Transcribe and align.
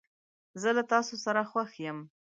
زه 0.61 0.69
له 0.77 0.83
تاسو 0.91 1.13
سره 1.25 1.41
خوښ 1.49 1.71
یم. 1.85 1.99